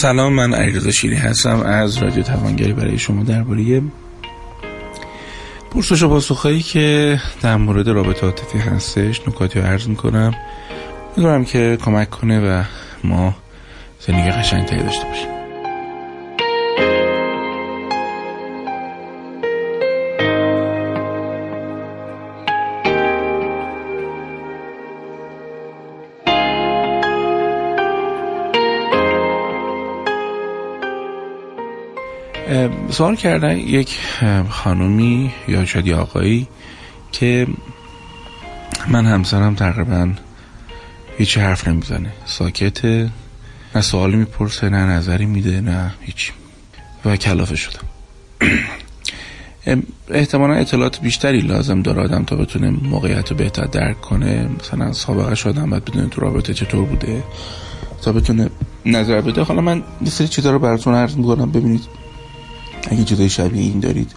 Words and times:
سلام 0.00 0.32
من 0.32 0.54
علیرضا 0.54 0.90
شیری 0.90 1.16
هستم 1.16 1.60
از 1.60 1.96
رادیو 1.96 2.22
توانگری 2.22 2.72
برای 2.72 2.98
شما 2.98 3.22
درباره 3.22 3.82
پرسش 5.70 6.02
و 6.02 6.08
پاسخهایی 6.08 6.62
که 6.62 7.20
در 7.42 7.56
مورد 7.56 7.88
رابطه 7.88 8.26
عاطفی 8.26 8.58
هستش 8.58 9.28
نکاتی 9.28 9.60
رو 9.60 9.66
عرض 9.66 9.88
می‌کنم. 9.88 10.34
می‌دونم 11.16 11.44
که 11.44 11.78
کمک 11.84 12.10
کنه 12.10 12.40
و 12.40 12.64
ما 13.04 13.34
زندگی 14.06 14.30
قشنگتری 14.30 14.82
داشته 14.82 15.04
باشیم. 15.04 15.39
سوال 32.90 33.16
کردن 33.16 33.56
یک 33.56 33.98
خانومی 34.48 35.32
یا 35.48 35.64
شاید 35.64 35.92
آقایی 35.92 36.48
که 37.12 37.46
من 38.88 39.06
همسرم 39.06 39.54
تقریبا 39.54 40.12
هیچ 41.18 41.38
حرف 41.38 41.68
نمی‌زنه. 41.68 42.12
ساکته. 42.24 43.10
نه 43.74 43.80
سوالی 43.80 44.16
می‌پرسه 44.16 44.68
نه 44.68 44.76
نظری 44.76 45.26
میده 45.26 45.60
نه 45.60 45.94
هیچ. 46.00 46.32
و 47.04 47.16
کلافه 47.16 47.56
شدم. 47.56 47.84
احتمالا 50.10 50.54
اطلاعات 50.54 51.00
بیشتری 51.00 51.40
لازم 51.40 51.82
داره 51.82 52.02
آدم 52.02 52.24
تا 52.24 52.36
بتونه 52.36 52.70
موقعیت 52.70 53.30
رو 53.30 53.36
بهتر 53.36 53.64
درک 53.64 54.00
کنه. 54.00 54.48
مثلا 54.60 54.92
سابقه 54.92 55.34
شدم 55.34 55.70
باید 55.70 55.84
بدونه 55.84 56.08
تو 56.08 56.20
رابطه 56.20 56.54
چطور 56.54 56.84
بوده؟ 56.84 57.22
تا 58.02 58.12
بتونه 58.12 58.50
نظر 58.86 59.20
بده. 59.20 59.42
حالا 59.42 59.60
من 59.60 59.82
یه 60.02 60.10
سری 60.10 60.28
چیزا 60.28 60.50
رو 60.50 60.58
براتون 60.58 60.94
عرض 60.94 61.16
می‌کنم. 61.16 61.50
ببینید 61.50 61.99
اگه 62.90 63.04
چیزای 63.04 63.28
شبیه 63.28 63.62
این 63.62 63.80
دارید 63.80 64.12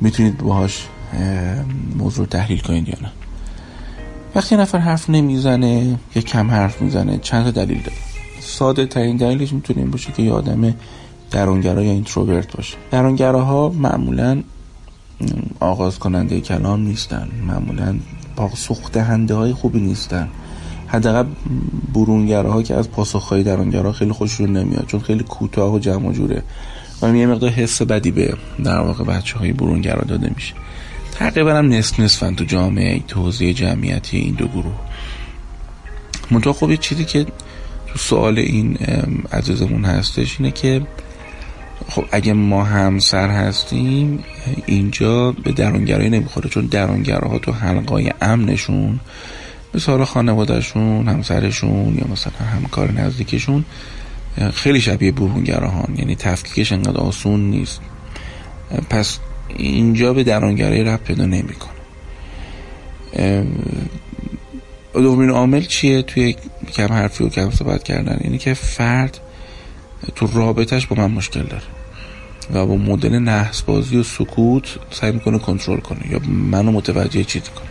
می‌تونید 0.00 0.38
باهاش 0.38 0.86
موضوع 1.98 2.26
تحلیل 2.26 2.60
کنید 2.60 2.88
یا 2.88 2.94
نه. 3.02 3.10
وقتی 4.34 4.56
نفر 4.56 4.78
حرف 4.78 5.10
نمی‌زنه 5.10 5.98
یا 6.14 6.22
کم 6.22 6.50
حرف 6.50 6.82
می‌زنه 6.82 7.18
چند 7.18 7.44
تا 7.44 7.50
دلیل 7.50 7.78
داره. 7.78 7.96
ساده 8.40 8.86
ترین 8.86 9.16
دلیلش 9.16 9.52
می‌تونه 9.52 9.78
این 9.78 9.90
باشه 9.90 10.12
که 10.12 10.22
یه 10.22 10.32
آدم 10.32 10.74
درونگرا 11.30 11.82
یا 11.82 11.92
اینتروورت 11.92 12.56
باشه. 12.56 12.76
درونگراها 12.90 13.68
معمولا 13.68 14.42
آغاز 15.60 15.98
کننده 15.98 16.40
کلام 16.40 16.80
نیستن. 16.80 17.28
معمولا 17.46 17.98
پاسخ 18.36 18.92
دهنده 18.92 19.34
های 19.34 19.52
خوبی 19.52 19.80
نیستن. 19.80 20.28
حداقل 20.86 21.28
برونگراها 21.94 22.62
که 22.62 22.74
از 22.74 22.90
پاسخهای 22.90 23.42
درونگرا 23.42 23.92
خیلی 23.92 24.12
خوششون 24.12 24.56
نمیاد 24.56 24.86
چون 24.86 25.00
خیلی 25.00 25.24
کوتاه 25.24 25.74
و 25.74 25.78
جمع 25.78 26.12
جوره 26.12 26.42
و 27.02 27.16
یه 27.16 27.26
مقدار 27.26 27.50
حس 27.50 27.82
بدی 27.82 28.10
به 28.10 28.34
در 28.64 28.78
واقع 28.78 29.04
بچه 29.04 29.38
های 29.38 29.52
برونگرا 29.52 30.02
داده 30.08 30.30
میشه. 30.34 30.54
تقریبا 31.12 31.54
هم 31.54 31.68
نصف 31.68 32.00
نصفن 32.00 32.34
تو 32.34 32.44
جامعه 32.44 33.00
توضیح 33.08 33.52
جمعیتی 33.52 34.16
این 34.16 34.34
دو 34.34 34.48
گروه. 34.48 34.80
منطقه 36.30 36.52
خب 36.52 36.70
یه 36.70 36.76
چیزی 36.76 37.04
که 37.04 37.24
تو 37.86 37.98
سوال 37.98 38.38
این 38.38 38.76
عزیزمون 39.32 39.84
هستش 39.84 40.40
اینه 40.40 40.50
که 40.50 40.82
خب 41.88 42.04
اگه 42.12 42.32
ما 42.32 42.64
همسر 42.64 43.28
هستیم 43.28 44.24
اینجا 44.66 45.32
به 45.32 45.52
درونگرایی 45.52 46.10
نمی‌خوره 46.10 46.50
چون 46.50 46.66
درونگراها 46.66 47.38
تو 47.38 47.52
حلقای 47.52 48.12
امنشون 48.20 49.00
مثال 49.74 50.04
خانوادهشون 50.04 51.08
همسرشون 51.08 51.98
یا 51.98 52.12
مثلا 52.12 52.46
همکار 52.46 52.92
نزدیکشون 52.92 53.64
خیلی 54.54 54.80
شبیه 54.80 55.12
برونگراهان 55.12 55.94
یعنی 55.98 56.16
تفکیکش 56.16 56.72
انقدر 56.72 56.96
آسون 56.96 57.40
نیست. 57.40 57.80
پس 58.90 59.18
اینجا 59.56 60.12
به 60.14 60.24
درونگرایی 60.24 60.84
رب 60.84 61.04
پیدا 61.04 61.24
نمی‌کنه. 61.24 61.78
دومین 64.92 65.30
عامل 65.30 65.62
چیه 65.62 66.02
توی 66.02 66.36
کم 66.72 66.92
حرفی 66.92 67.24
و 67.24 67.28
کم 67.28 67.50
صحبت 67.50 67.82
کردن؟ 67.82 68.18
اینه 68.20 68.38
که 68.38 68.54
فرد 68.54 69.20
تو 70.14 70.26
رابطش 70.34 70.86
با 70.86 70.96
من 70.96 71.10
مشکل 71.10 71.42
داره 71.42 71.62
و 72.52 72.66
با 72.66 72.76
مدل 72.76 73.18
نحس 73.18 73.62
بازی 73.62 73.96
و 73.96 74.02
سکوت 74.02 74.78
سعی 74.90 75.12
می‌کنه 75.12 75.38
کنترل 75.38 75.80
کنه 75.80 76.00
یا 76.10 76.18
منو 76.28 76.72
متوجه 76.72 77.24
چیزی 77.24 77.50
کنه. 77.50 77.68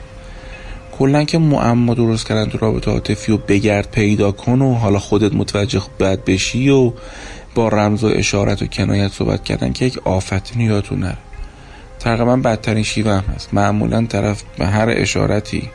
کلا 0.99 1.23
که 1.23 1.37
معما 1.37 1.93
درست 1.93 2.27
کردن 2.27 2.45
تو 2.45 2.57
رابطه 2.57 2.91
عاطفی 2.91 3.31
و 3.31 3.37
بگرد 3.37 3.91
پیدا 3.91 4.31
کن 4.31 4.61
و 4.61 4.73
حالا 4.73 4.99
خودت 4.99 5.33
متوجه 5.33 5.81
بد 5.99 6.25
بشی 6.25 6.69
و 6.69 6.91
با 7.55 7.67
رمز 7.67 8.03
و 8.03 8.07
اشارت 8.07 8.61
و 8.61 8.65
کنایت 8.65 9.11
صحبت 9.11 9.43
کردن 9.43 9.73
که 9.73 9.85
یک 9.85 10.07
آفت 10.07 10.57
یادتون 10.57 10.99
نره 10.99 11.17
تقریبا 11.99 12.35
بدترین 12.35 12.83
شیوه 12.83 13.11
هم 13.11 13.23
هست. 13.35 13.53
معمولا 13.53 14.05
طرف 14.05 14.43
به 14.57 14.65
هر 14.65 14.89
اشارتی 14.89 15.69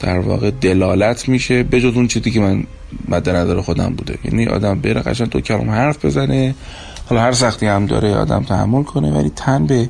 در 0.00 0.18
واقع 0.18 0.50
دلالت 0.50 1.28
میشه 1.28 1.62
به 1.62 1.80
جز 1.80 1.94
اون 1.94 2.08
چیزی 2.08 2.30
که 2.30 2.40
من 2.40 2.64
مد 3.08 3.28
نظر 3.28 3.60
خودم 3.60 3.94
بوده. 3.94 4.18
یعنی 4.24 4.46
آدم 4.46 4.80
بره 4.80 5.00
قشنگ 5.00 5.28
تو 5.28 5.40
کلام 5.40 5.70
حرف 5.70 6.04
بزنه 6.04 6.54
حالا 7.06 7.22
هر 7.22 7.32
سختی 7.32 7.66
هم 7.66 7.86
داره 7.86 8.14
آدم 8.14 8.42
تحمل 8.42 8.82
کنه 8.82 9.12
ولی 9.12 9.30
تن 9.36 9.66
به 9.66 9.88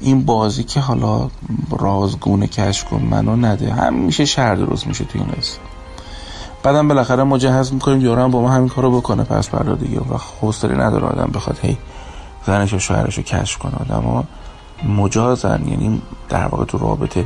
این 0.00 0.24
بازی 0.24 0.64
که 0.64 0.80
حالا 0.80 1.30
رازگونه 1.78 2.46
کش 2.46 2.84
کن 2.84 3.02
منو 3.10 3.36
نده. 3.36 3.72
هم 3.72 3.94
میشه 3.94 4.24
شهر 4.24 4.54
درست 4.54 4.86
میشه 4.86 5.04
تو 5.04 5.18
این 5.18 5.28
قصه 5.28 5.58
بعدم 6.62 6.88
بالاخره 6.88 7.22
مجهز 7.22 7.72
می‌کنیم 7.72 8.00
یارو 8.00 8.28
با 8.28 8.42
ما 8.42 8.50
همین 8.50 8.68
کارو 8.68 9.00
بکنه. 9.00 9.24
پس 9.24 9.48
بردا 9.48 9.74
دیگه 9.74 10.00
و 10.00 10.18
حوصله 10.40 10.74
نداره 10.74 11.06
آدم 11.06 11.30
بخواد 11.34 11.58
هی 11.62 11.76
زنش 12.46 12.74
و 12.74 12.78
شوهرش 12.78 13.16
رو 13.16 13.22
کشف 13.22 13.58
کنه. 13.58 13.74
آدم 13.74 14.24
مجازن. 14.88 15.68
یعنی 15.68 16.02
در 16.28 16.46
واقع 16.46 16.64
تو 16.64 16.78
رابطه 16.78 17.24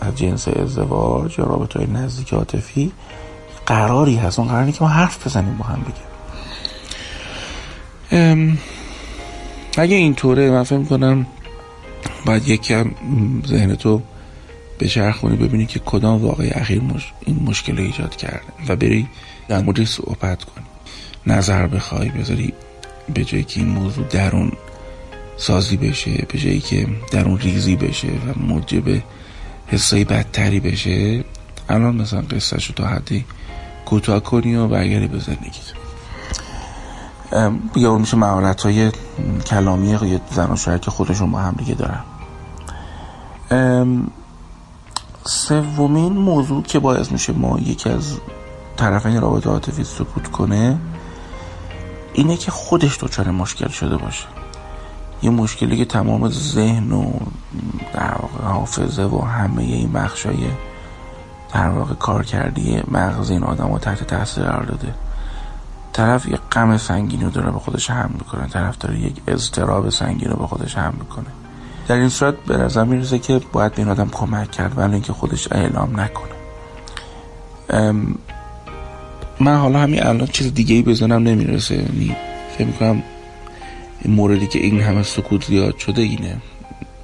از 0.00 0.16
جنس 0.16 0.48
ازدواج 0.48 1.38
یا 1.38 1.44
رابطه 1.44 1.78
های 1.78 1.88
نزدیک 1.88 2.34
عاطفی 2.34 2.92
قراری 3.66 4.16
هست. 4.16 4.38
اون 4.38 4.48
قراری 4.48 4.72
که 4.72 4.84
ما 4.84 4.90
حرف 4.90 5.26
بزنیم 5.26 5.56
با 5.56 5.64
هم 5.64 5.84
دیگه. 5.86 6.08
اگه 9.78 9.96
اینطوره 9.96 10.50
من 10.50 10.62
فکر 10.62 10.82
کنم 10.82 11.26
باید 12.28 12.48
یکم 12.48 12.90
ذهن 13.46 13.74
تو 13.74 14.02
به 14.78 14.88
چرخونی 14.88 15.36
ببینی 15.36 15.66
که 15.66 15.78
کدام 15.78 16.22
واقعی 16.22 16.50
اخیر 16.50 16.82
مش... 16.82 17.12
این 17.26 17.42
مشکل 17.46 17.78
ایجاد 17.78 18.16
کرده 18.16 18.52
و 18.68 18.76
بری 18.76 19.08
در 19.48 19.62
مورد 19.62 19.84
صحبت 19.84 20.44
کنی. 20.44 20.64
نظر 21.26 21.66
بخوای 21.66 22.08
بذاری 22.08 22.52
به 23.14 23.24
جایی 23.24 23.44
که 23.44 23.60
این 23.60 23.68
موضوع 23.68 24.04
درون 24.04 24.52
سازی 25.36 25.76
بشه 25.76 26.26
به 26.28 26.38
جایی 26.38 26.60
که 26.60 26.86
درون 27.12 27.38
ریزی 27.38 27.76
بشه 27.76 28.08
و 28.08 28.38
موجب 28.38 29.02
حسای 29.66 30.04
بدتری 30.04 30.60
بشه. 30.60 31.24
الان 31.68 31.96
مثلا 31.96 32.20
قصه 32.20 32.60
شو 32.60 32.72
تا 32.72 32.86
حدی 32.86 33.24
کوتاه 33.86 34.20
کنی 34.20 34.56
و 34.56 34.68
برگری 34.68 35.06
به 35.06 35.18
زندگیت. 35.18 35.72
یا 37.76 37.98
میشه 37.98 38.16
مهارت 38.16 38.62
های 38.62 38.90
کلامی 39.46 39.88
یا 39.88 40.20
زن 40.30 40.50
و 40.50 40.56
شوهر 40.56 40.78
که 40.78 40.90
خودشون 40.90 41.32
با 41.32 41.38
هم 41.38 41.54
دیگه 41.58 41.74
دارن. 41.74 42.00
سومین 45.24 46.12
موضوع 46.12 46.62
که 46.62 46.78
باعث 46.78 47.12
میشه 47.12 47.32
ما 47.32 47.58
یکی 47.58 47.90
از 47.90 48.16
طرفین 48.76 49.20
رابطه 49.20 49.50
عاطفی 49.50 49.84
سکوت 49.84 50.30
کنه 50.30 50.78
اینه 52.12 52.36
که 52.36 52.50
خودش 52.50 52.98
دچار 53.00 53.30
مشکل 53.30 53.68
شده 53.68 53.96
باشه. 53.96 54.26
یه 55.22 55.30
مشکلی 55.30 55.76
که 55.76 55.84
تمام 55.84 56.28
ذهن 56.28 56.92
و 56.92 57.12
در 57.92 58.14
واقع 58.18 58.44
حافظه 58.44 59.02
و 59.02 59.20
همه 59.20 59.62
این 59.62 59.92
بخشای 59.92 60.46
در 61.54 61.68
واقع 61.68 61.94
کار 61.94 62.24
کردی 62.24 62.82
مغز 62.90 63.30
این 63.30 63.42
آدم 63.42 63.72
رو 63.72 63.78
تحت 63.78 64.04
تاثیر 64.04 64.44
قرار 64.44 64.64
داده. 64.64 64.94
طرف 65.92 66.26
یه 66.26 66.38
غم 66.52 66.76
سنگین 66.76 67.20
رو 67.20 67.30
داره 67.30 67.50
به 67.50 67.58
خودش 67.58 67.90
هم 67.90 68.10
می‌کنه 68.18 68.48
طرف 68.48 68.78
داره 68.78 68.98
یک 69.00 69.22
اضطراب 69.26 69.90
سنگین 69.90 70.30
رو 70.30 70.36
به 70.36 70.46
خودش 70.46 70.76
هم 70.76 70.94
می‌کنه. 70.98 71.37
در 71.88 71.96
این 71.96 72.08
صورت 72.08 72.34
به 72.46 72.56
نظر 72.56 72.84
می‌رسه 72.84 73.18
که 73.18 73.40
باید 73.52 73.72
به 73.72 73.78
این 73.78 73.88
آدم 73.88 74.08
کمک 74.12 74.50
کرد 74.50 74.78
ولی 74.78 74.92
اینکه 74.92 75.12
خودش 75.12 75.52
اعلام 75.52 76.00
نکنه. 76.00 76.32
من 79.40 79.56
حالا 79.56 79.78
همین 79.78 80.02
الان 80.02 80.26
چیز 80.26 80.54
دیگه 80.54 80.74
ای 80.74 80.82
بزنم 80.82 81.22
نمی‌رسه. 81.22 81.74
یعنی 81.74 82.16
فکر 82.56 82.66
می‌کنم 82.66 83.02
این 84.02 84.14
موردی 84.14 84.46
که 84.46 84.58
این 84.58 84.80
همه 84.80 85.02
سکوت 85.02 85.44
زیاد 85.44 85.78
شده 85.78 86.02
اینه. 86.02 86.36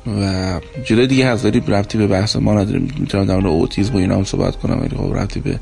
و 0.07 0.61
جلوی 0.85 1.07
دیگه 1.07 1.29
هست 1.29 1.45
داری 1.45 1.61
به 1.61 2.07
بحث 2.07 2.37
ما 2.37 2.55
نداریم 2.55 2.95
می‌تونم 2.99 3.25
در 3.25 3.35
مورد 3.35 3.47
اوتیزم 3.47 3.95
و 3.95 3.97
اینا 3.97 4.17
هم 4.17 4.25
صحبت 4.25 4.57
کنم 4.57 4.81
ولی 4.81 4.97
خب 4.97 5.17
ربطی 5.17 5.41
به 5.41 5.61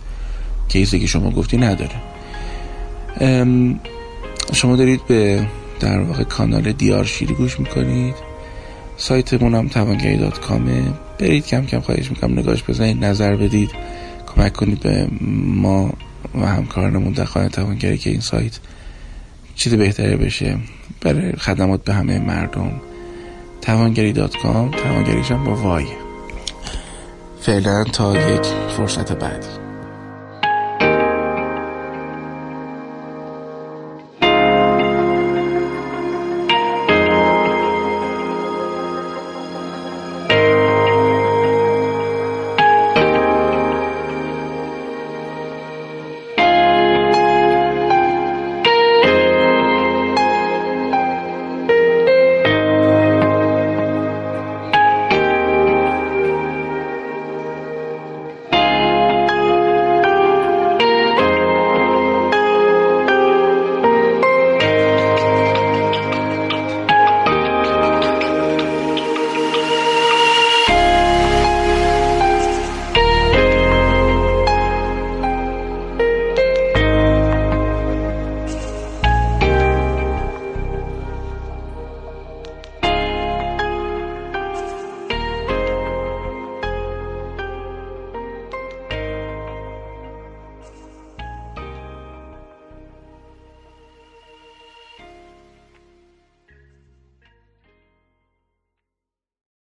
کیسی 0.69 1.01
که 1.01 1.07
شما 1.07 1.31
گفتی 1.31 1.57
نداره. 1.57 1.97
شما 4.53 4.77
دارید 4.77 5.07
به 5.07 5.47
در 5.81 6.01
واقع 6.01 6.23
کانال 6.25 6.73
دیار 6.73 7.05
شیری 7.05 7.35
گوش 7.35 7.61
می‌کنید. 7.61 8.32
سایتمون 9.03 9.55
هم 9.55 9.69
توانگری 9.69 10.17
دات 10.17 10.41
کامه 10.41 10.83
برید 11.19 11.47
کم 11.47 11.67
کم 11.67 11.81
خواهش 11.81 12.11
می‌کنم 12.11 12.39
نگاش 12.39 12.65
بزنید 12.69 13.05
نظر 13.05 13.37
بدید. 13.37 13.71
کمک 14.27 14.53
کنید 14.53 14.81
به 14.81 15.09
ما 15.47 15.93
و 16.35 16.47
همکارانمون 16.47 17.13
در 17.13 17.25
خانه 17.25 17.49
توانگری 17.49 17.99
که 17.99 18.11
این 18.11 18.21
سایت 18.21 18.59
چیز 19.55 19.75
بهتری 19.75 20.17
بشه. 20.17 20.57
برای 21.01 21.33
خدمات 21.33 21.85
به 21.85 21.95
همه 21.95 22.19
مردم. 22.19 22.73
توانگری 23.61 24.13
دات 24.13 24.37
کام 24.37 24.71
توانگریشم 24.71 25.45
با 25.45 25.55
وای. 25.55 25.87
فعلا 27.41 27.85
تا 27.85 28.17
یک 28.17 28.47
فرصت 28.77 29.13
بعدی. 29.13 29.62